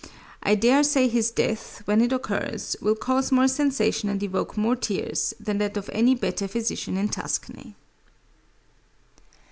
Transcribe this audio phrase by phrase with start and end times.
[0.41, 4.75] I dare say his death, when it occurs, will cause more sensation and evoke more
[4.75, 7.75] tears, than that of any better physician in Tuscany.